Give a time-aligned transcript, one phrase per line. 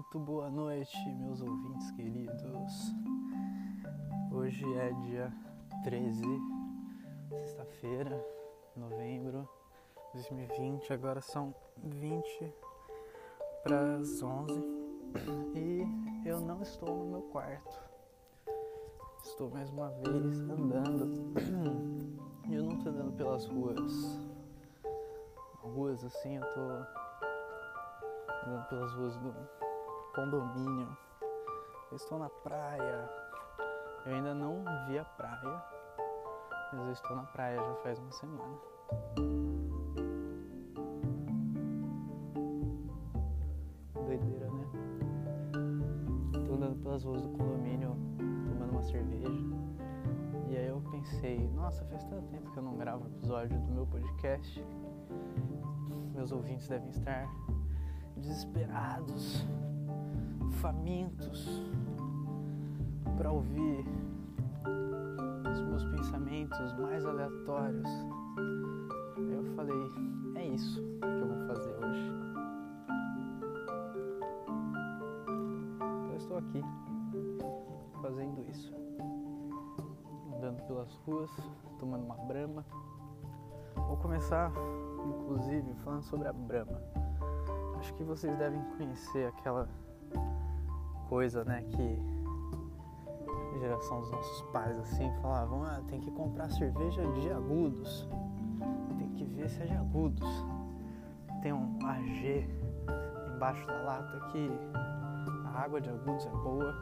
[0.00, 2.94] Muito boa noite, meus ouvintes queridos.
[4.32, 5.30] Hoje é dia
[5.84, 6.22] 13,
[7.28, 8.26] sexta-feira,
[8.74, 9.46] novembro
[10.06, 10.90] de 2020.
[10.94, 11.54] Agora são
[11.84, 12.50] 20
[13.62, 14.58] para as 11
[15.54, 15.84] e
[16.26, 17.78] eu não estou no meu quarto.
[19.22, 21.34] Estou mais uma vez andando.
[22.50, 24.18] Eu não estou andando pelas ruas.
[25.62, 26.60] Ruas assim, eu tô
[28.46, 29.69] andando pelas ruas do
[30.14, 30.88] condomínio.
[31.90, 33.08] Eu estou na praia.
[34.06, 35.62] Eu ainda não vi a praia,
[36.72, 38.58] mas eu estou na praia já faz uma semana.
[43.94, 44.64] Doideira, né?
[46.38, 49.28] Estou andando pelas ruas do condomínio tomando uma cerveja.
[50.48, 53.86] E aí eu pensei, nossa, faz tanto tempo que eu não gravo episódio do meu
[53.86, 54.64] podcast.
[56.14, 57.28] Meus ouvintes devem estar
[58.16, 59.46] desesperados,
[60.60, 61.62] famintos
[63.16, 63.84] para ouvir
[65.50, 67.88] os meus pensamentos mais aleatórios.
[69.16, 69.90] Eu falei,
[70.36, 72.12] é isso que eu vou fazer hoje.
[75.76, 76.62] Então eu estou aqui
[78.02, 78.74] fazendo isso.
[80.36, 81.30] Andando pelas ruas,
[81.78, 82.64] tomando uma brama.
[83.74, 84.52] Vou começar,
[85.06, 86.80] inclusive, falando sobre a brama
[87.80, 89.66] acho que vocês devem conhecer aquela
[91.10, 92.10] coisa, né, que
[93.60, 98.08] geração dos nossos pais assim falavam, ah, tem que comprar cerveja de agudos,
[98.96, 100.28] tem que ver se é de agudos.
[101.42, 102.48] Tem um AG
[103.34, 104.50] embaixo da lata que
[105.46, 106.74] a água de agudos é boa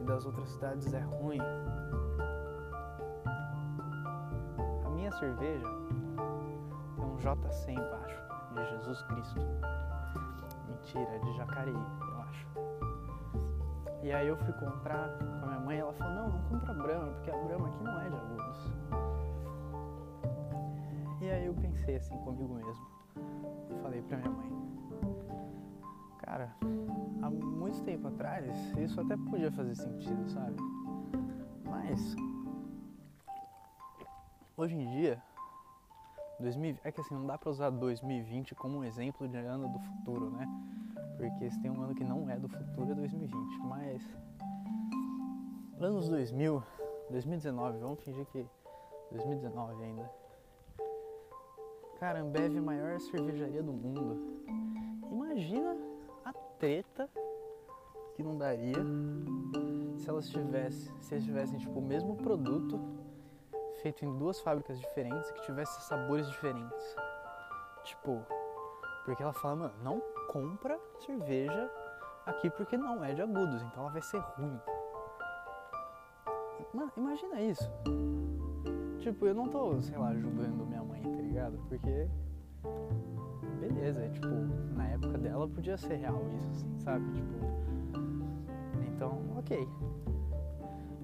[0.00, 1.40] e das outras cidades é ruim.
[4.84, 5.66] A minha cerveja
[6.96, 8.22] tem um JC embaixo
[8.54, 9.40] de Jesus Cristo.
[10.68, 12.63] Mentira, de Jacareí, eu acho.
[14.04, 17.10] E aí eu fui comprar com a minha mãe, ela falou, não, não compra Brahma,
[17.14, 18.72] porque a Brahma aqui não é de agudos.
[21.22, 22.86] E aí eu pensei assim comigo mesmo
[23.70, 24.52] e falei pra minha mãe,
[26.18, 26.54] cara,
[27.22, 30.56] há muito tempo atrás isso até podia fazer sentido, sabe?
[31.64, 32.14] Mas
[34.54, 35.22] hoje em dia
[36.40, 39.78] 2000, é que assim, não dá pra usar 2020 como um exemplo de ano do
[39.78, 40.46] futuro, né?
[41.16, 43.58] Porque se tem um ano que não é do futuro é 2020.
[43.60, 44.02] Mas
[45.80, 46.62] anos 2000,
[47.10, 48.46] 2019, vamos fingir que
[49.10, 50.10] 2019 ainda.
[51.98, 54.44] Cara, Ambev é maior cervejaria do mundo.
[55.10, 55.76] Imagina
[56.24, 57.08] a treta
[58.14, 58.84] que não daria
[59.96, 62.80] se elas tivessem, se tivessem tipo o mesmo produto
[63.82, 66.96] feito em duas fábricas diferentes que tivessem sabores diferentes.
[67.84, 68.24] Tipo,
[69.04, 71.70] porque ela fala, mano, não compra cerveja
[72.26, 74.58] aqui porque não é de agudos, então ela vai ser ruim.
[76.74, 77.70] Mano, imagina isso.
[78.98, 81.56] Tipo, eu não tô, sei lá, julgando minha mãe, tá ligado?
[81.68, 82.08] Porque.
[83.60, 84.26] Beleza, é, tipo,
[84.74, 87.12] na época dela podia ser real isso, assim, sabe?
[87.12, 87.34] Tipo.
[88.88, 89.68] Então, ok.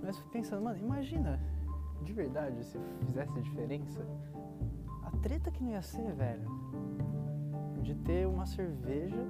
[0.03, 1.39] Mas pensando, mano, imagina
[2.03, 4.05] de verdade, se fizesse diferença,
[5.05, 6.49] a treta que não ia ser, velho,
[7.91, 9.27] de ter uma cerveja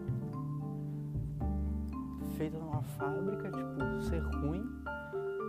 [2.36, 4.62] feita numa fábrica, tipo, ser ruim,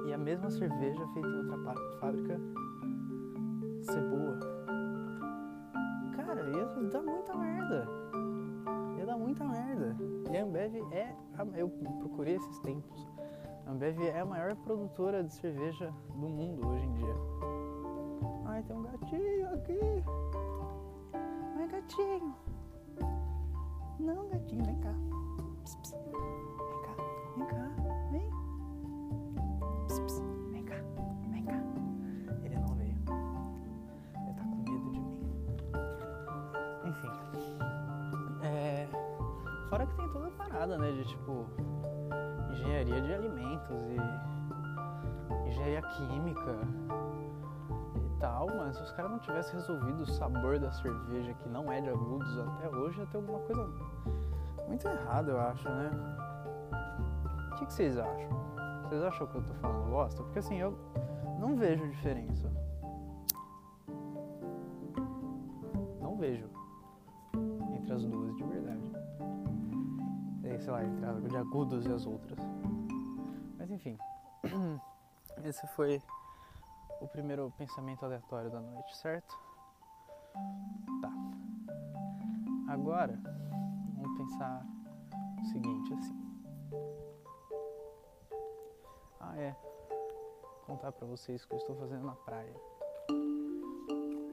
[0.07, 1.57] e a mesma cerveja feita em outra
[1.99, 2.39] fábrica
[3.81, 4.39] ser boa.
[6.15, 7.87] Cara, ia dar muita merda.
[8.97, 9.97] Ia dar muita merda.
[10.31, 11.13] E a Ambev é.
[11.55, 13.09] Eu procurei esses tempos.
[13.67, 17.15] A Ambev é a maior produtora de cerveja do mundo hoje em dia.
[18.45, 19.79] Ai, tem um gatinho aqui.
[21.57, 22.50] Ai, gatinho.
[24.01, 24.93] Não, gatinho, vem cá.
[25.63, 25.95] Pss, pss.
[25.95, 26.95] Vem cá,
[27.37, 27.69] vem cá,
[28.11, 28.29] vem.
[29.87, 30.23] Pss, pss.
[30.51, 30.75] Vem cá,
[31.29, 31.61] vem cá.
[32.43, 32.95] Ele não veio.
[34.25, 35.05] Ele tá com medo de mim.
[36.85, 37.11] Enfim.
[38.43, 38.87] É...
[39.69, 40.91] Fora que tem toda a parada, né?
[40.93, 41.45] De tipo
[42.51, 46.57] engenharia de alimentos e engenharia química
[48.21, 51.81] tal, mas se os caras não tivessem resolvido o sabor da cerveja que não é
[51.81, 53.67] de agudos até hoje, ia ter alguma coisa
[54.71, 55.91] muito errada, eu acho, né?
[57.51, 58.29] O que, que vocês acham?
[58.83, 60.23] Vocês acham que eu tô falando bosta?
[60.23, 60.77] Porque assim, eu
[61.39, 62.49] não vejo diferença.
[66.01, 66.49] Não vejo
[67.75, 68.91] entre as duas de verdade
[70.61, 72.37] sei lá, entre as de agudos e as outras.
[73.57, 73.97] Mas enfim,
[75.43, 76.01] esse foi
[76.99, 79.35] o primeiro pensamento aleatório da noite, certo?
[81.01, 81.11] Tá.
[82.67, 83.19] Agora,
[84.21, 84.63] pensar
[85.41, 86.21] o seguinte assim.
[89.19, 89.55] Ah, é.
[90.65, 92.55] Contar pra vocês o que eu estou fazendo na praia.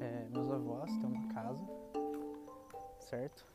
[0.01, 1.65] É, meus avós têm uma casa,
[3.01, 3.47] certo?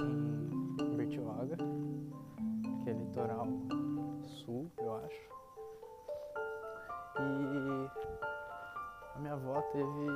[0.00, 1.56] Em Bertioga,
[2.82, 3.46] que é litoral
[4.22, 5.34] sul, eu acho.
[7.16, 7.90] E
[9.14, 10.06] a minha avó teve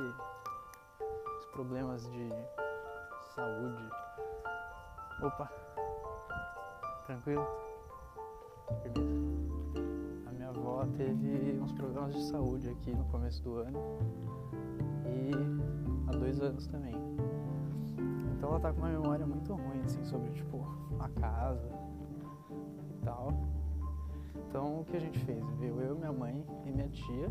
[1.53, 2.29] problemas de
[3.33, 4.08] saúde.
[5.21, 5.51] Opa,
[7.05, 7.45] tranquilo?
[8.81, 9.15] Firmeza.
[10.25, 13.79] A minha avó teve uns problemas de saúde aqui no começo do ano
[15.05, 15.31] e
[16.07, 16.95] há dois anos também.
[18.37, 20.65] Então ela tá com uma memória muito ruim, assim, sobre tipo
[20.99, 21.69] a casa
[22.89, 23.33] e tal.
[24.47, 25.43] Então o que a gente fez?
[25.59, 27.29] Veio eu, minha mãe e minha tia,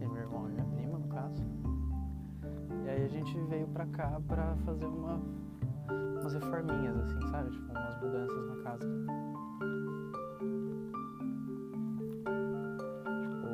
[0.00, 1.44] e meu irmão e minha prima no caso.
[2.86, 5.20] E aí a gente veio pra cá pra fazer uma,
[6.20, 7.50] umas reforminhas, assim, sabe?
[7.50, 8.86] Tipo, umas mudanças na casa.
[13.22, 13.46] Tipo,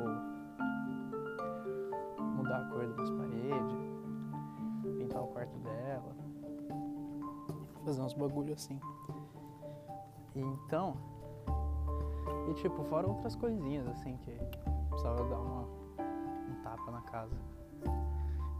[2.37, 3.77] mudar a cor das paredes,
[4.97, 6.15] pintar o quarto dela,
[7.85, 8.79] fazer uns bagulho assim.
[10.35, 10.95] Então,
[12.49, 14.31] e tipo, fora outras coisinhas assim que
[14.89, 17.35] precisava dar uma, um tapa na casa.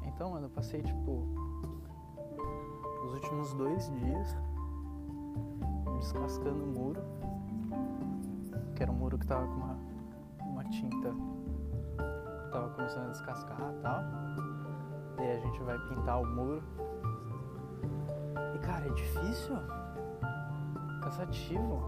[0.04, 1.26] Então, mano, eu passei tipo
[3.04, 4.38] os últimos dois dias
[6.00, 7.02] descascando o muro.
[8.76, 9.78] Que era um muro que tava com uma,
[10.42, 11.14] uma tinta.
[12.52, 14.02] Tava começando a descascar e tal.
[15.20, 16.64] E aí a gente vai pintar o muro.
[18.56, 19.56] E cara, é difícil.
[21.02, 21.84] Cansativo.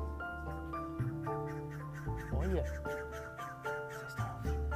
[2.36, 2.64] Olha.
[3.90, 4.70] Vocês estão ouvindo?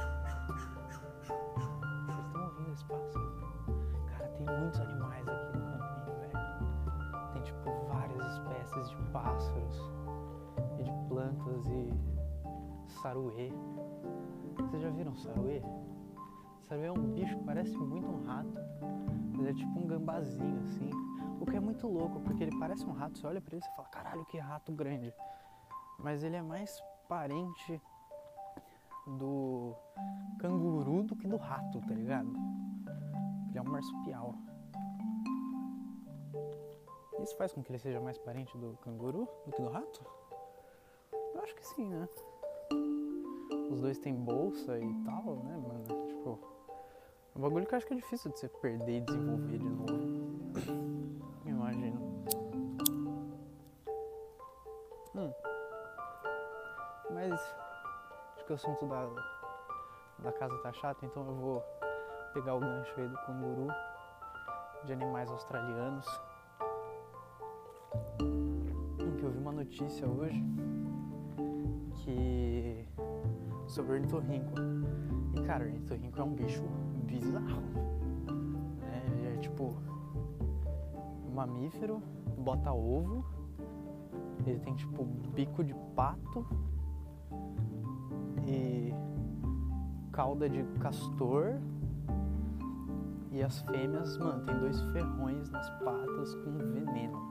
[2.06, 3.28] Vocês estão ouvindo esse pássaro?
[4.06, 5.07] Cara, tem muitos animais
[11.48, 13.50] plantas e saruê.
[14.56, 15.62] Vocês já viram saruê?
[16.68, 18.58] Saruê é um bicho que parece muito um rato,
[19.32, 20.90] mas é tipo um gambazinho assim.
[21.40, 23.76] O que é muito louco, porque ele parece um rato, você olha pra ele e
[23.76, 25.14] fala, caralho, que rato grande.
[25.98, 27.80] Mas ele é mais parente
[29.06, 29.74] do
[30.38, 32.30] canguru do que do rato, tá ligado?
[33.48, 34.34] Ele é um marsupial.
[37.20, 40.27] Isso faz com que ele seja mais parente do canguru do que do rato?
[41.38, 42.08] Eu acho que sim, né?
[43.70, 45.84] Os dois têm bolsa e tal, né, mano?
[46.08, 46.36] Tipo,
[47.32, 49.68] é um bagulho que eu acho que é difícil de você perder e desenvolver de
[49.68, 49.92] novo.
[51.46, 52.00] Imagino.
[55.14, 55.32] Hum.
[57.14, 57.32] Mas
[58.34, 59.08] acho que o assunto da,
[60.18, 61.64] da casa tá chato, então eu vou
[62.34, 63.68] pegar o gancho aí do canguru,
[64.86, 66.06] de animais australianos.
[68.18, 70.44] Que eu vi uma notícia hoje
[72.08, 72.86] que
[73.66, 74.54] sobre o ornitorrinco.
[75.34, 76.64] E cara, o ornitorrinco é um bicho
[77.04, 77.62] bizarro.
[78.80, 79.02] Né?
[79.18, 79.74] Ele é tipo
[81.26, 82.02] um mamífero,
[82.38, 83.24] bota ovo,
[84.46, 86.46] ele tem tipo bico de pato
[88.46, 88.94] e
[90.12, 91.60] cauda de castor.
[93.30, 97.30] E as fêmeas, mano, tem dois ferrões nas patas com veneno,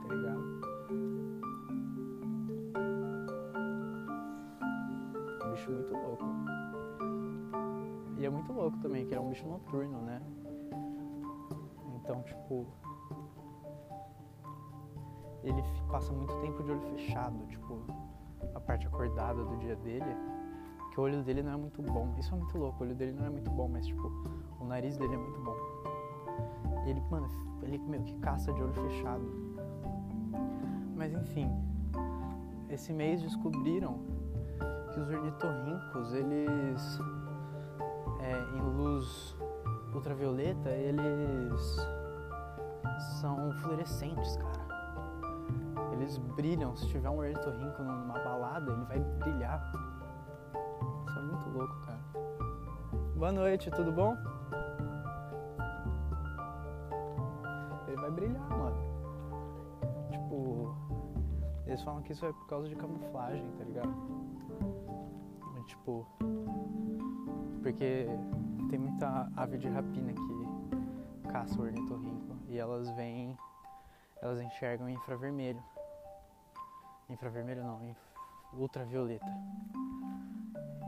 [5.68, 6.24] bicho muito louco.
[8.18, 10.20] E é muito louco também, que é um bicho noturno, né?
[11.96, 12.66] Então, tipo.
[15.44, 17.80] Ele passa muito tempo de olho fechado, tipo,
[18.54, 20.16] a parte acordada do dia dele.
[20.90, 22.14] Que o olho dele não é muito bom.
[22.18, 24.10] Isso é muito louco, o olho dele não é muito bom, mas, tipo,
[24.60, 25.54] o nariz dele é muito bom.
[26.86, 27.28] Ele, mano,
[27.62, 29.22] ele meio que caça de olho fechado.
[30.96, 31.48] Mas enfim,
[32.68, 34.00] esse mês descobriram
[34.98, 37.00] que os ornitorrincos, eles
[38.20, 39.36] é, em luz
[39.94, 41.76] ultravioleta, eles
[43.20, 45.92] são fluorescentes, cara.
[45.92, 46.74] Eles brilham.
[46.74, 49.72] Se tiver um ornitorrinco numa balada, ele vai brilhar.
[51.06, 52.00] Isso é muito louco, cara.
[53.16, 54.16] Boa noite, tudo bom?
[57.86, 58.76] Ele vai brilhar, mano.
[60.10, 60.74] Tipo,
[61.66, 64.37] eles falam que isso é por causa de camuflagem, tá ligado?
[65.88, 66.06] Tipo,
[67.62, 68.06] porque
[68.68, 73.34] tem muita ave de rapina que caça o ornitorrinco e elas vêm,
[74.20, 75.62] elas enxergam infravermelho.
[77.08, 77.96] Infravermelho não, em
[78.52, 79.32] ultravioleta.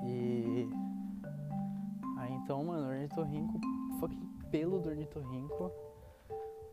[0.04, 0.68] E
[2.18, 3.58] aí então, mano, o ornitorrinco,
[4.00, 5.72] fucking pelo do ornitorrinco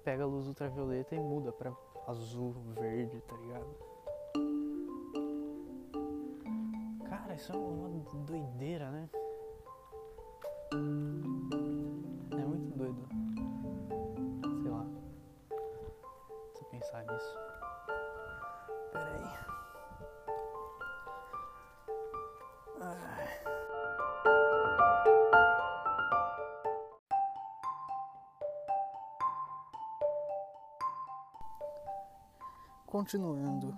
[0.03, 1.71] pega a luz ultravioleta e muda pra
[2.05, 3.96] azul, verde, tá ligado?
[7.37, 7.87] Isso é uma
[8.25, 9.07] doideira, né?
[12.31, 13.07] É muito doido.
[14.63, 14.83] Sei lá.
[16.55, 17.37] Se pensar nisso.
[18.91, 19.23] Pera aí.
[22.81, 23.27] Ai.
[32.87, 33.75] Continuando.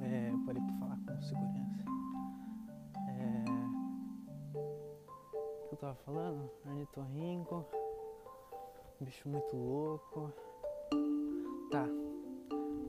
[0.00, 1.87] É, eu parei pra falar com segurança.
[5.88, 6.50] Tava falando?
[6.66, 7.64] Ornitorrinco.
[9.00, 10.32] Bicho muito louco.
[11.70, 11.86] Tá.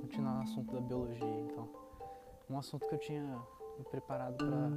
[0.01, 1.69] Continuar no assunto da biologia, então.
[2.49, 3.39] Um assunto que eu tinha
[3.89, 4.69] preparado pra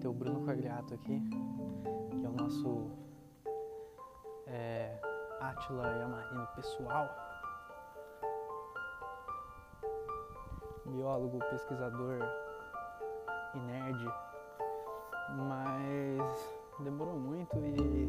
[0.00, 1.20] ter o Bruno Corgliato aqui,
[2.10, 2.90] que é o nosso
[4.46, 5.00] é,
[5.40, 7.08] Atila Yamarino pessoal.
[10.86, 12.20] biólogo, pesquisador
[13.54, 14.06] e nerd,
[15.36, 18.08] mas demorou muito e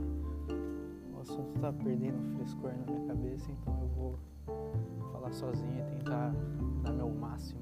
[1.13, 4.19] o assunto está perdendo frescor na minha cabeça, então eu vou
[5.11, 6.33] falar sozinho e tentar
[6.83, 7.61] dar meu máximo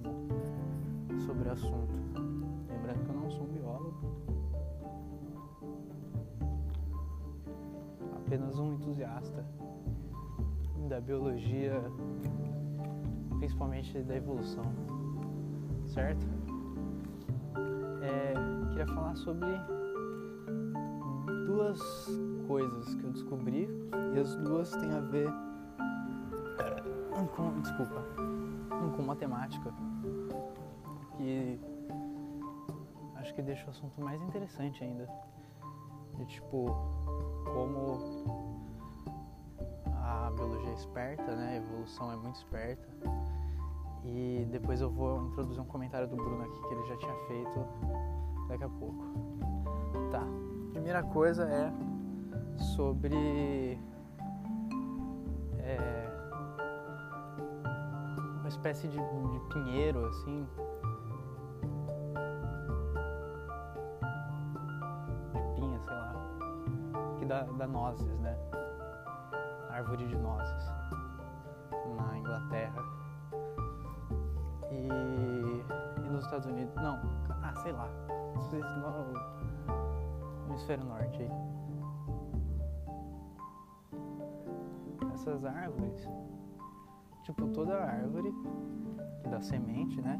[1.26, 1.94] sobre o assunto.
[2.70, 3.98] Lembrando que eu não sou um biólogo,
[8.16, 9.46] apenas um entusiasta
[10.90, 11.82] da biologia,
[13.40, 14.64] principalmente da evolução
[15.96, 16.28] certo?
[18.02, 18.34] É,
[18.70, 19.48] queria falar sobre
[21.56, 21.80] duas
[22.50, 23.70] coisas que eu descobri
[24.14, 25.30] e as duas têm a ver
[27.34, 28.04] com, desculpa,
[28.94, 29.74] com matemática
[31.18, 31.58] e
[33.16, 35.08] acho que deixa o assunto mais interessante ainda
[36.18, 36.66] de tipo
[37.46, 38.00] como
[40.04, 41.54] a biologia é esperta, né?
[41.54, 42.86] A evolução é muito esperta
[44.04, 47.66] e depois eu vou introduzir um comentário do Bruno aqui que ele já tinha feito
[48.50, 49.55] daqui a pouco.
[50.86, 51.74] Primeira coisa é
[52.76, 53.82] sobre
[55.58, 56.10] é,
[58.38, 60.48] uma espécie de, de pinheiro assim.
[65.34, 66.14] De pinha, sei lá.
[67.18, 68.38] Que dá, dá nozes, né?
[69.72, 70.72] Árvore de nozes.
[71.98, 72.84] Na Inglaterra
[74.70, 76.76] e, e nos Estados Unidos.
[76.76, 77.02] Não,
[77.42, 77.90] ah, sei lá.
[80.56, 81.30] Hemisfério norte aí.
[85.14, 86.08] Essas árvores,
[87.24, 88.34] tipo toda árvore
[89.22, 90.18] que dá semente, né?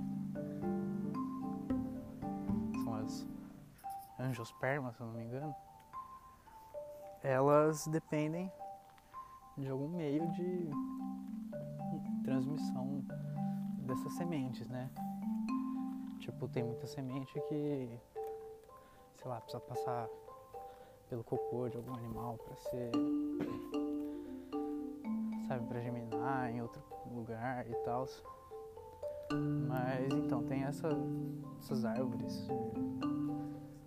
[2.84, 3.26] São as
[4.20, 5.56] angiospermas, se eu não me engano.
[7.24, 8.52] Elas dependem
[9.58, 10.70] de algum meio de
[12.26, 13.06] transmissão
[13.86, 14.92] dessas sementes, né?
[16.20, 18.02] Tipo, tem muita semente que,
[19.16, 20.10] sei lá, precisa passar
[21.10, 22.92] pelo cocô de algum animal para ser,
[25.48, 26.82] sabe, para germinar em outro
[27.12, 28.06] lugar e tal.
[29.68, 30.90] Mas então, tem essa,
[31.60, 32.48] essas árvores,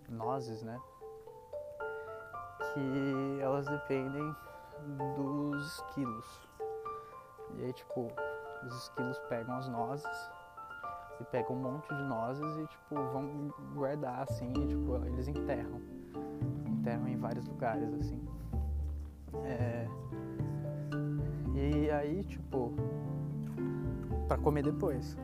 [0.09, 0.79] nozes, né?
[2.73, 4.35] Que elas dependem
[5.17, 6.41] dos quilos.
[7.57, 8.09] E aí, tipo,
[8.67, 10.31] os esquilos pegam as nozes
[11.21, 15.98] e pegam um monte de nozes e tipo vão guardar assim e tipo eles enterram
[16.89, 18.21] enterram em vários lugares assim
[19.45, 19.87] é...
[21.55, 22.73] e aí tipo
[24.27, 25.17] para comer depois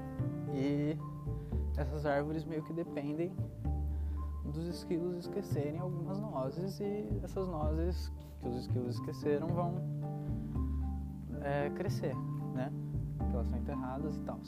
[0.53, 0.97] e
[1.77, 3.35] essas árvores meio que dependem
[4.45, 9.75] dos esquilos esquecerem algumas nozes e essas nozes que os esquilos esqueceram vão
[11.41, 12.15] é, crescer
[12.55, 12.71] né
[13.33, 14.39] elas são enterradas e tal.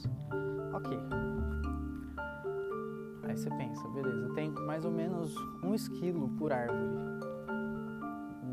[0.72, 0.96] Ok.
[3.36, 6.96] Aí você pensa, beleza, tem mais ou menos um esquilo por árvore.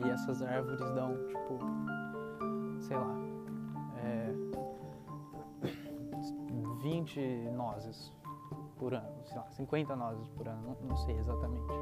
[0.03, 1.57] E essas árvores dão, tipo,
[2.81, 3.15] sei lá,
[4.03, 4.33] é,
[6.81, 8.11] 20 nozes
[8.77, 11.73] por ano, sei lá, 50 nozes por ano, não, não sei exatamente.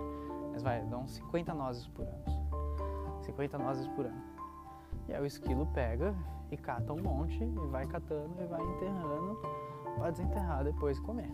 [0.51, 2.23] Mas vai, dão 50 nozes por ano.
[3.23, 4.21] 50 nozes por ano.
[5.09, 6.13] E aí o esquilo pega
[6.51, 9.41] e cata um monte e vai catando e vai enterrando
[9.97, 11.31] para desenterrar depois comer.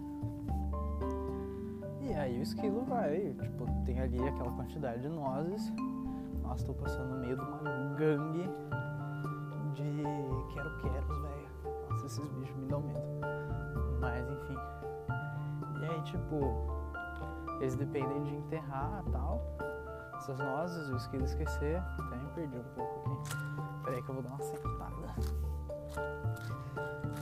[2.08, 5.74] E aí o esquilo vai, tipo, tem ali aquela quantidade de nozes.
[6.42, 7.58] Nossa, tô passando no meio de uma
[7.96, 8.50] gangue
[9.74, 10.04] de
[10.54, 11.50] quero-queros, velho.
[11.90, 13.02] Nossa, esses bichos me dão medo.
[14.00, 14.58] Mas enfim.
[15.82, 16.40] E aí, tipo,
[17.60, 19.42] eles dependem de enterrar tal.
[20.16, 21.78] Essas nozes, o esquilo esquecer.
[22.00, 23.36] Até me perdi um pouco aqui.
[23.84, 25.16] Peraí que eu vou dar uma sentada.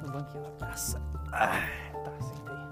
[0.04, 1.02] No banquinho da praça.
[1.32, 1.58] Ah,
[1.92, 2.65] tá, sentei.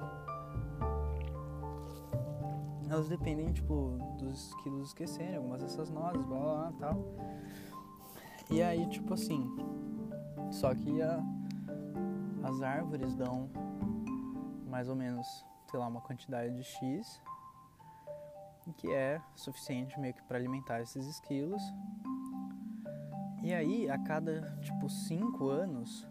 [2.94, 6.98] Elas dependem, tipo, dos esquilos esquecerem algumas dessas nozes, blá blá blá tal.
[8.52, 9.50] E aí, tipo assim,
[10.52, 11.20] só que a,
[12.44, 13.50] as árvores dão
[14.68, 15.28] mais ou menos,
[15.72, 17.22] sei lá, uma quantidade de X,
[18.78, 21.62] que é suficiente meio que para alimentar esses esquilos.
[23.42, 26.08] E aí, a cada, tipo, 5 anos,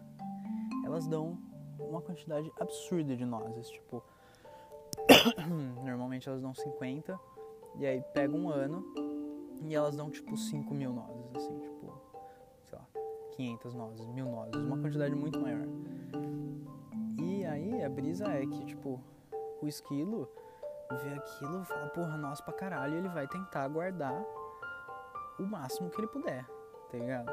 [0.85, 1.37] elas dão
[1.79, 4.03] uma quantidade absurda de nozes, tipo,
[5.83, 7.19] normalmente elas dão 50,
[7.75, 8.83] e aí pega um ano
[9.61, 11.93] e elas dão tipo 5 mil nozes, assim, tipo,
[12.63, 12.87] sei lá,
[13.35, 15.65] 500 nozes, mil nozes, uma quantidade muito maior.
[17.19, 19.01] E aí a brisa é que, tipo,
[19.61, 20.29] o esquilo
[21.03, 24.23] vê aquilo e fala, porra, noz pra caralho, e ele vai tentar guardar
[25.39, 26.45] o máximo que ele puder,
[26.91, 27.31] tá ligado?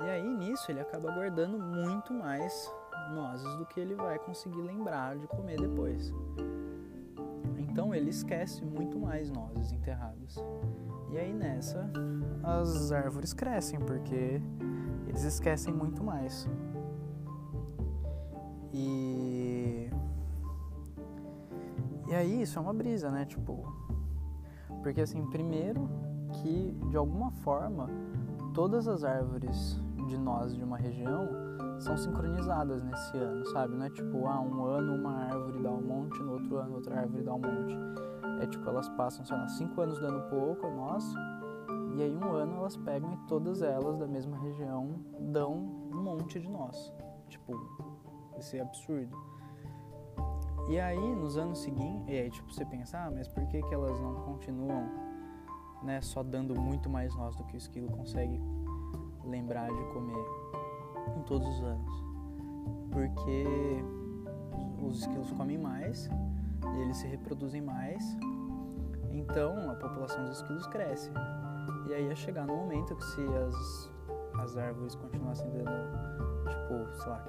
[0.00, 2.72] E aí nisso ele acaba guardando muito mais
[3.14, 6.12] nozes do que ele vai conseguir lembrar de comer depois.
[7.76, 10.42] Então ele esquece muito mais nozes enterradas.
[11.10, 11.86] E aí nessa
[12.42, 14.40] as árvores crescem porque
[15.06, 16.48] eles esquecem muito mais.
[18.72, 19.90] E
[22.08, 23.26] E aí isso é uma brisa, né?
[23.26, 23.70] Tipo,
[24.82, 25.86] porque assim, primeiro
[26.32, 27.90] que de alguma forma
[28.54, 31.28] todas as árvores de nozes de uma região
[31.78, 33.74] são sincronizadas nesse ano, sabe?
[33.74, 37.00] Não é tipo, ah, um ano uma árvore dá um monte, no outro ano outra
[37.00, 37.76] árvore dá um monte.
[38.40, 41.18] É tipo, elas passam, sei lá, cinco anos dando pouco, nossa,
[41.94, 46.38] e aí um ano elas pegam e todas elas da mesma região dão um monte
[46.38, 46.92] de nós.
[47.28, 47.54] Tipo,
[48.38, 49.16] esse é absurdo.
[50.68, 53.74] E aí, nos anos seguintes, e aí, tipo, você pensa, ah, mas por que, que
[53.74, 54.84] elas não continuam,
[55.82, 58.40] né, só dando muito mais nós do que o esquilo consegue
[59.24, 60.24] lembrar de comer
[61.14, 62.04] em todos os anos?
[62.90, 63.44] Porque
[64.82, 66.08] os esquilos comem mais,
[66.80, 68.02] eles se reproduzem mais,
[69.10, 71.10] então a população dos esquilos cresce.
[71.88, 73.92] E aí ia chegar no momento que se as,
[74.40, 75.70] as árvores continuassem dando,
[76.48, 77.24] tipo, sei lá,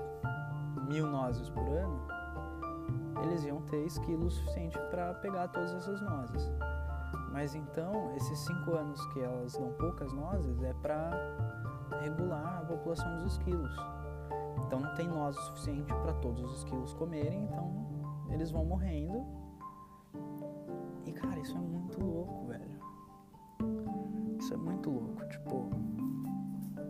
[0.87, 2.07] mil nozes por ano,
[3.23, 6.51] eles iam ter esquilo suficiente para pegar todas essas nozes.
[7.31, 11.11] Mas então, esses cinco anos que elas dão poucas nozes é para
[12.01, 13.75] regular a população dos esquilos.
[14.65, 17.71] Então não tem nozes suficiente para todos os esquilos comerem, então
[18.29, 19.25] eles vão morrendo.
[21.05, 22.79] E cara, isso é muito louco, velho.
[24.39, 25.69] Isso é muito louco, tipo,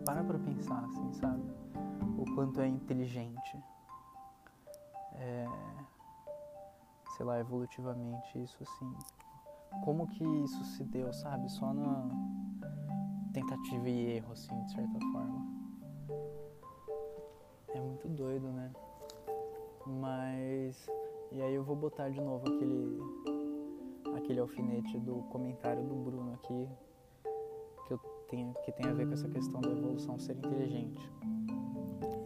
[0.04, 1.42] para pra pensar assim, sabe?
[2.16, 3.62] O quanto é inteligente.
[5.14, 5.46] É,
[7.16, 8.94] sei lá, evolutivamente isso assim.
[9.84, 11.48] Como que isso se deu, sabe?
[11.50, 12.08] Só na
[13.40, 15.46] tentativa e erro, assim, de certa forma.
[17.68, 18.72] É muito doido, né?
[19.86, 20.90] Mas.
[21.30, 22.98] E aí eu vou botar de novo aquele.
[24.16, 26.68] aquele alfinete do comentário do Bruno aqui.
[27.86, 27.98] Que, eu
[28.28, 31.10] tenho, que tem a ver com essa questão da evolução ser inteligente.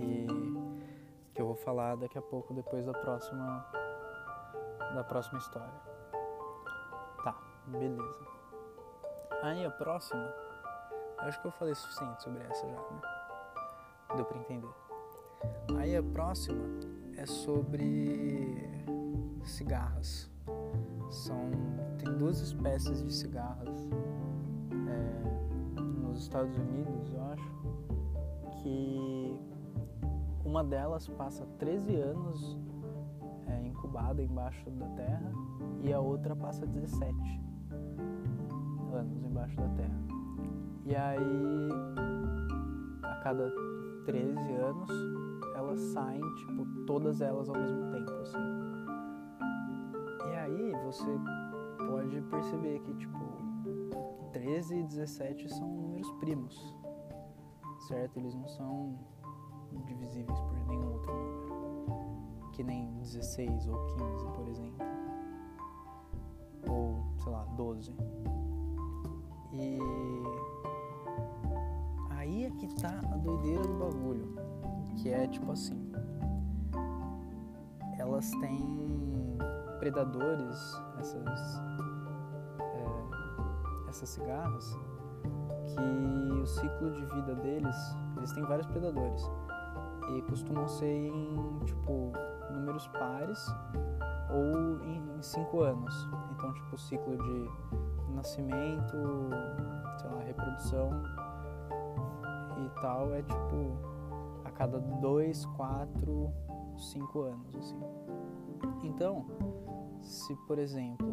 [0.00, 0.26] E
[1.34, 3.66] que eu vou falar daqui a pouco, depois da próxima.
[4.94, 5.80] da próxima história.
[7.22, 8.26] Tá, beleza.
[9.42, 10.41] Aí a próxima.
[11.22, 13.00] Acho que eu falei o suficiente sobre essa já, né?
[14.16, 14.74] Deu pra entender.
[15.78, 16.64] Aí a próxima
[17.16, 18.56] é sobre
[19.44, 20.30] cigarras.
[21.10, 21.50] São
[21.98, 23.88] tem duas espécies de cigarras
[24.88, 29.38] é, nos Estados Unidos, eu acho, que
[30.44, 32.58] uma delas passa 13 anos
[33.46, 35.32] é, incubada embaixo da terra
[35.82, 37.14] e a outra passa 17
[38.92, 40.21] anos embaixo da terra.
[40.84, 41.68] E aí,
[43.04, 43.52] a cada
[44.04, 44.90] 13 anos,
[45.54, 48.38] elas saem, tipo, todas elas ao mesmo tempo, assim.
[50.28, 51.06] E aí você
[51.88, 53.18] pode perceber que, tipo,
[54.32, 56.76] 13 e 17 são números primos,
[57.86, 58.18] certo?
[58.18, 58.98] Eles não são
[59.84, 64.86] divisíveis por nenhum outro número, que nem 16 ou 15, por exemplo,
[66.68, 67.94] ou, sei lá, 12.
[69.52, 69.78] E
[72.22, 74.34] aí é que tá a doideira do bagulho,
[74.96, 75.92] que é tipo assim,
[77.98, 79.36] elas têm
[79.80, 81.60] predadores, essas
[82.60, 84.78] é, essas cigarras,
[85.66, 87.76] que o ciclo de vida deles,
[88.16, 89.28] eles têm vários predadores
[90.16, 92.12] e costumam ser em tipo
[92.52, 93.44] números pares
[94.30, 96.08] ou em cinco anos.
[96.32, 98.96] Então tipo o ciclo de nascimento,
[99.98, 100.90] sei lá, reprodução
[103.14, 103.78] é tipo
[104.44, 106.32] a cada dois, quatro,
[106.76, 107.80] cinco anos assim.
[108.82, 109.24] Então,
[110.00, 111.06] se por exemplo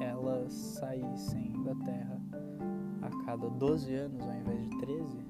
[0.00, 2.20] elas saíssem da Terra
[3.02, 5.26] a cada 12 anos ao invés de 13,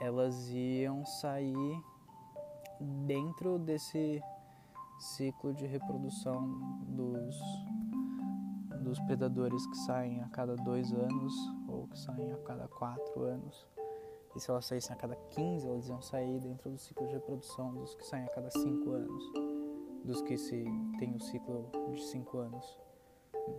[0.00, 1.82] elas iam sair
[3.06, 4.22] dentro desse
[4.98, 7.36] ciclo de reprodução dos,
[8.80, 11.34] dos predadores que saem a cada dois anos
[11.68, 13.71] ou que saem a cada quatro anos.
[14.34, 17.74] E se elas saíssem a cada 15, elas iam sair dentro do ciclo de reprodução
[17.74, 19.32] dos que saem a cada 5 anos,
[20.04, 20.64] dos que se
[20.98, 22.78] tem o ciclo de 5 anos,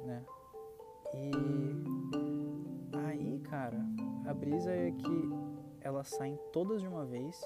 [0.05, 0.25] né?
[1.13, 1.31] E
[3.05, 3.85] aí, cara,
[4.27, 5.29] a brisa é que
[5.81, 7.39] elas saem todas de uma vez,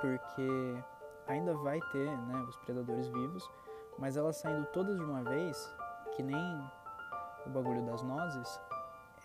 [0.00, 0.82] porque
[1.26, 3.50] ainda vai ter, né, os predadores vivos,
[3.98, 5.74] mas elas saindo todas de uma vez,
[6.16, 6.70] que nem
[7.46, 8.60] o bagulho das nozes,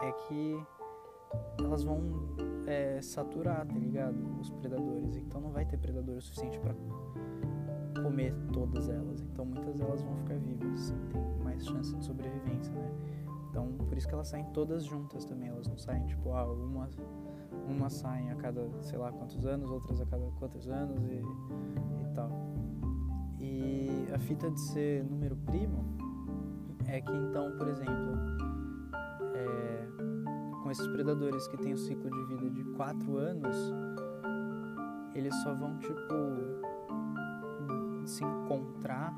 [0.01, 0.67] é que
[1.59, 2.01] elas vão
[2.65, 4.15] é, saturar, tá ligado?
[4.39, 5.15] Os predadores.
[5.17, 6.73] Então não vai ter predador o suficiente para
[8.01, 9.21] comer todas elas.
[9.21, 12.91] Então muitas delas vão ficar vivas, assim, tem mais chance de sobrevivência, né?
[13.49, 15.49] Então por isso que elas saem todas juntas também.
[15.49, 16.89] Elas não saem tipo, ah, uma,
[17.67, 21.21] uma saem a cada sei lá quantos anos, outras a cada quantos anos e,
[22.01, 22.29] e tal.
[23.39, 25.85] E a fita de ser número primo
[26.87, 28.13] é que então, por exemplo,
[29.35, 29.87] é,
[30.67, 33.55] com esses predadores que têm o ciclo de vida de 4 anos,
[35.15, 36.13] eles só vão tipo
[38.05, 39.13] se encontrar,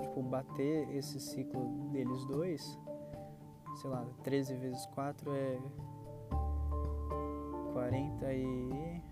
[0.00, 2.78] tipo bater esse ciclo deles dois,
[3.74, 5.58] sei lá, 13 vezes 4 é
[7.74, 9.02] 40 e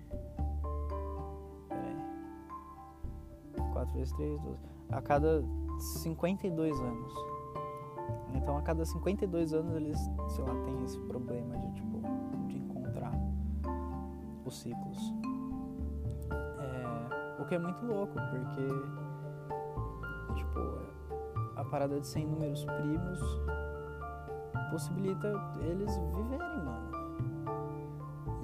[3.74, 4.58] 4 vezes 3, 12.
[4.88, 5.44] A cada
[5.78, 7.37] 52 anos.
[8.48, 12.00] Então a cada 52 anos eles, sei lá, tem esse problema de tipo
[12.46, 13.12] de encontrar
[14.42, 15.14] os ciclos.
[16.58, 18.66] É, o que é muito louco, porque
[20.34, 20.60] tipo,
[21.56, 23.20] a parada de 100 números primos
[24.70, 25.30] possibilita
[25.60, 26.90] eles viverem, mano.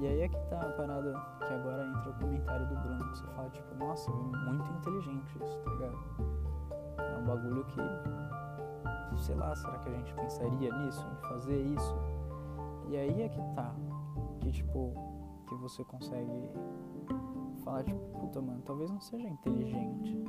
[0.01, 3.19] E aí é que tá a parada que agora entra o comentário do Bruno, que
[3.19, 5.99] você fala, tipo, nossa, é muito inteligente isso, tá ligado?
[6.99, 7.81] É um bagulho que,
[9.19, 11.95] sei lá, será que a gente pensaria nisso, em fazer isso?
[12.89, 13.75] E aí é que tá,
[14.41, 14.93] que tipo,
[15.47, 16.51] que você consegue
[17.65, 20.23] falar, tipo, puta, mano, talvez não seja inteligente,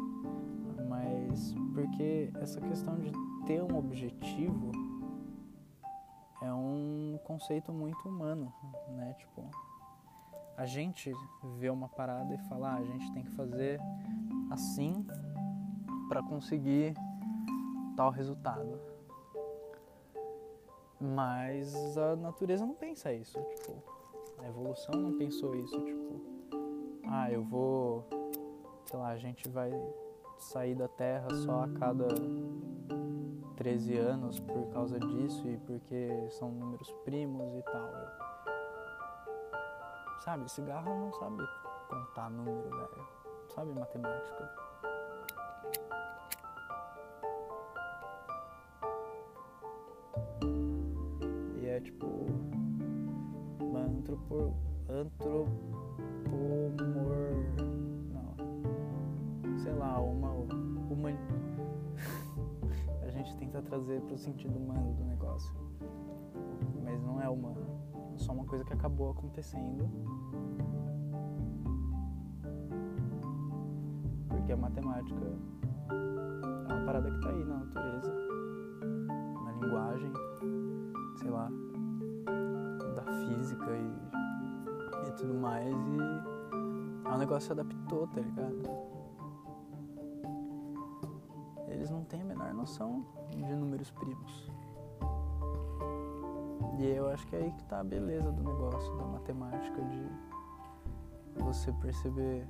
[0.87, 3.11] mas porque essa questão de
[3.45, 4.71] ter um objetivo
[6.41, 8.53] é um conceito muito humano,
[8.89, 9.13] né?
[9.17, 9.49] Tipo,
[10.57, 11.11] a gente
[11.57, 13.79] vê uma parada e fala, ah, a gente tem que fazer
[14.49, 15.05] assim
[16.07, 16.93] para conseguir
[17.95, 18.79] tal resultado.
[20.99, 23.83] Mas a natureza não pensa isso, tipo,
[24.39, 26.21] a evolução não pensou isso, tipo,
[27.07, 28.07] ah, eu vou,
[28.85, 29.71] sei lá, a gente vai
[30.37, 32.07] sair da Terra só a cada
[33.55, 37.91] 13 anos por causa disso e porque são números primos e tal.
[40.19, 41.43] Sabe, cigarro não sabe
[41.87, 43.07] contar número, velho.
[43.53, 44.64] Sabe matemática.
[51.75, 52.07] É tipo
[53.59, 54.53] uma antropor,
[54.87, 55.49] antropomor,
[58.13, 60.31] não, sei lá, uma
[60.89, 61.09] uma
[63.03, 65.53] a gente tenta trazer para o sentido humano do negócio,
[66.81, 67.65] mas não é humano,
[68.13, 69.89] é só uma coisa que acabou acontecendo.
[74.29, 75.25] Porque a matemática
[75.89, 78.13] é uma parada que está aí na natureza,
[79.43, 80.13] na linguagem,
[81.15, 81.49] sei lá,
[82.95, 85.75] da física e, e tudo mais.
[85.75, 88.61] E é um negócio se adaptou, tá ligado?
[91.67, 94.49] Eles não têm a menor noção de números primos.
[96.79, 101.43] E eu acho que é aí que tá a beleza do negócio, da matemática, de
[101.43, 102.47] você perceber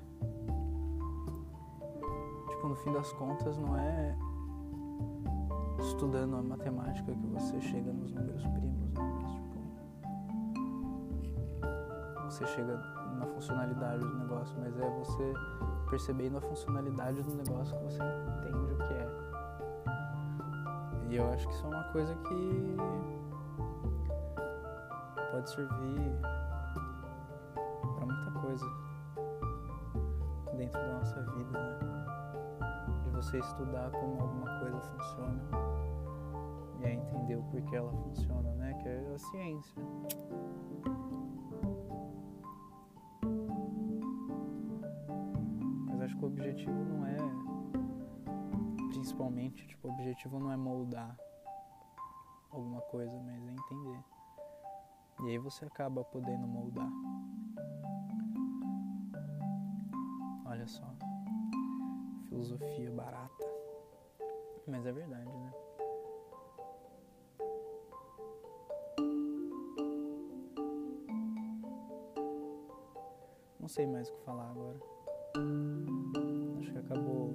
[2.50, 4.16] tipo, no fim das contas, não é
[5.80, 9.02] estudando a matemática que você chega nos números primos, né?
[9.22, 9.60] Mas, tipo,
[12.26, 12.78] você chega
[13.18, 15.34] na funcionalidade do negócio, mas é você
[15.90, 19.08] percebendo a funcionalidade do negócio que você entende o que é.
[21.10, 22.76] E eu acho que isso é uma coisa que
[25.32, 26.20] pode servir
[27.96, 28.66] para muita coisa
[30.58, 32.25] dentro da nossa vida, né?
[33.26, 35.42] Você estudar como alguma coisa funciona
[36.80, 38.74] e entender o porquê ela funciona, né?
[38.76, 39.82] Que é a ciência.
[45.88, 47.18] Mas acho que o objetivo não é
[48.90, 51.18] principalmente, tipo, o objetivo não é moldar
[52.52, 54.04] alguma coisa, mas é entender.
[55.24, 56.92] E aí você acaba podendo moldar.
[62.46, 63.48] Filosofia barata.
[64.68, 65.52] Mas é verdade, né?
[73.60, 74.80] Não sei mais o que falar agora.
[76.60, 77.34] Acho que acabou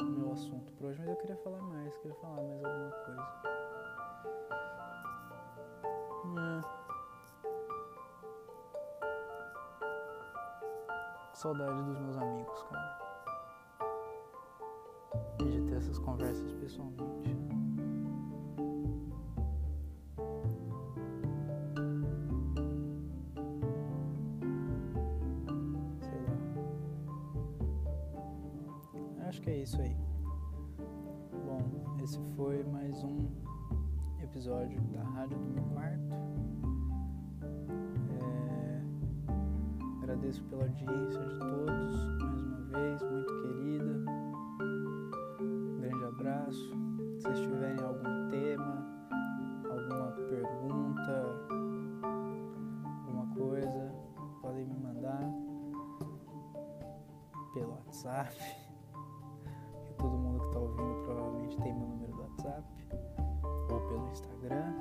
[0.00, 3.22] o meu assunto por hoje, mas eu queria falar mais, queria falar mais alguma coisa.
[6.38, 6.78] É.
[11.34, 13.07] Saudade dos meus amigos, cara.
[15.78, 17.36] E de ter essas conversas pessoalmente.
[26.00, 26.36] Sei lá.
[29.28, 29.96] Acho que é isso aí.
[31.46, 31.62] Bom,
[32.02, 33.28] esse foi mais um
[34.20, 36.14] episódio da Rádio do Meu Quarto.
[38.20, 38.82] É,
[40.02, 41.77] Agradeço pela audiência de todos,
[57.54, 58.36] pelo WhatsApp.
[59.84, 62.64] Que todo mundo que está ouvindo provavelmente tem meu número do WhatsApp.
[63.70, 64.74] Ou pelo Instagram.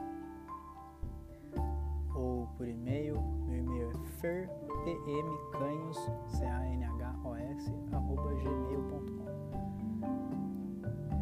[2.15, 3.21] Ou por e-mail.
[3.47, 4.49] Meu e-mail é fer
[4.83, 9.27] tmcanhos, C-A-N-H-O-S, arroba gmail.com.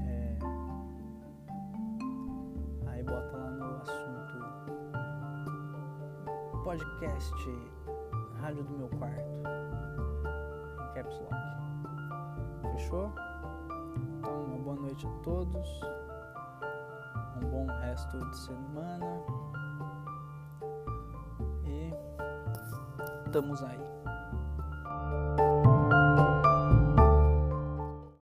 [0.07, 0.37] É...
[2.87, 4.15] Aí bota lá no assunto
[6.63, 7.33] podcast
[8.41, 9.21] Rádio do Meu Quarto,
[11.05, 12.71] Caps Lock.
[12.73, 13.11] Fechou?
[14.17, 15.79] Então, uma boa noite a todos,
[17.37, 19.21] um bom resto de semana.
[21.65, 21.93] E
[23.25, 23.84] estamos aí.